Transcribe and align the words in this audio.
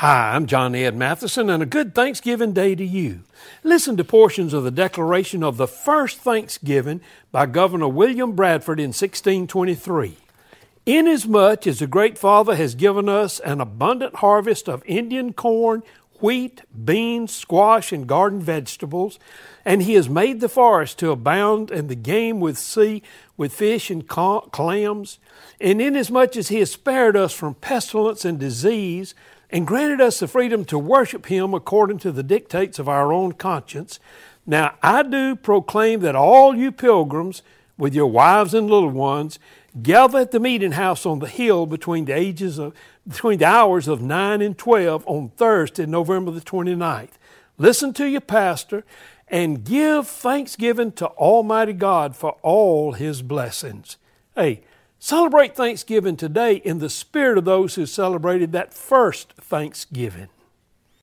Hi, 0.00 0.34
I'm 0.34 0.44
John 0.44 0.74
Ed 0.74 0.94
Mathison, 0.94 1.48
and 1.50 1.62
a 1.62 1.64
good 1.64 1.94
Thanksgiving 1.94 2.52
Day 2.52 2.74
to 2.74 2.84
you. 2.84 3.20
Listen 3.64 3.96
to 3.96 4.04
portions 4.04 4.52
of 4.52 4.62
the 4.62 4.70
declaration 4.70 5.42
of 5.42 5.56
the 5.56 5.66
first 5.66 6.18
Thanksgiving 6.18 7.00
by 7.32 7.46
Governor 7.46 7.88
William 7.88 8.32
Bradford 8.32 8.78
in 8.78 8.88
1623. 8.88 10.18
Inasmuch 10.84 11.66
as 11.66 11.78
the 11.78 11.86
Great 11.86 12.18
Father 12.18 12.56
has 12.56 12.74
given 12.74 13.08
us 13.08 13.40
an 13.40 13.58
abundant 13.58 14.16
harvest 14.16 14.68
of 14.68 14.82
Indian 14.84 15.32
corn, 15.32 15.82
wheat, 16.22 16.62
beans, 16.84 17.34
squash, 17.34 17.92
and 17.92 18.06
garden 18.06 18.40
vegetables, 18.40 19.18
and 19.64 19.82
he 19.82 19.94
has 19.94 20.08
made 20.08 20.40
the 20.40 20.48
forest 20.48 20.98
to 20.98 21.10
abound 21.10 21.70
and 21.70 21.88
the 21.88 21.94
game 21.94 22.40
with 22.40 22.58
sea, 22.58 23.02
with 23.36 23.52
fish 23.52 23.90
and 23.90 24.08
clams, 24.08 25.18
and 25.60 25.80
inasmuch 25.80 26.36
as 26.36 26.48
he 26.48 26.58
has 26.58 26.70
spared 26.70 27.16
us 27.16 27.32
from 27.32 27.54
pestilence 27.54 28.24
and 28.24 28.38
disease, 28.38 29.14
and 29.50 29.66
granted 29.66 30.00
us 30.00 30.18
the 30.18 30.28
freedom 30.28 30.64
to 30.64 30.78
worship 30.78 31.26
Him 31.26 31.54
according 31.54 31.98
to 31.98 32.12
the 32.12 32.22
dictates 32.22 32.78
of 32.78 32.88
our 32.88 33.12
own 33.12 33.32
conscience. 33.32 34.00
Now 34.44 34.74
I 34.82 35.02
do 35.02 35.36
proclaim 35.36 36.00
that 36.00 36.16
all 36.16 36.54
you 36.54 36.72
pilgrims, 36.72 37.42
with 37.78 37.94
your 37.94 38.06
wives 38.06 38.54
and 38.54 38.70
little 38.70 38.90
ones, 38.90 39.38
gather 39.82 40.20
at 40.20 40.30
the 40.30 40.40
meeting 40.40 40.72
house 40.72 41.04
on 41.04 41.18
the 41.18 41.28
hill 41.28 41.66
between 41.66 42.04
the 42.06 42.14
ages 42.14 42.58
of 42.58 42.74
between 43.06 43.38
the 43.38 43.44
hours 43.44 43.86
of 43.86 44.02
9 44.02 44.42
and 44.42 44.58
12 44.58 45.04
on 45.06 45.28
Thursday, 45.36 45.86
November 45.86 46.32
the 46.32 46.40
29th. 46.40 47.10
Listen 47.56 47.92
to 47.92 48.08
your 48.08 48.20
pastor 48.20 48.84
and 49.28 49.64
give 49.64 50.08
thanksgiving 50.08 50.90
to 50.92 51.06
Almighty 51.06 51.72
God 51.72 52.16
for 52.16 52.32
all 52.42 52.92
his 52.92 53.22
blessings. 53.22 53.96
Hey, 54.34 54.62
Celebrate 54.98 55.54
Thanksgiving 55.54 56.16
today 56.16 56.54
in 56.56 56.78
the 56.78 56.88
spirit 56.88 57.38
of 57.38 57.44
those 57.44 57.74
who 57.74 57.86
celebrated 57.86 58.52
that 58.52 58.72
first 58.72 59.34
Thanksgiving. 59.34 60.28